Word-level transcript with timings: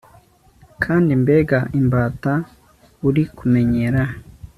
Kandi 0.83 1.11
mbega 1.21 1.59
imbata 1.79 2.33
uri 3.07 3.23
kumenyera 3.37 4.01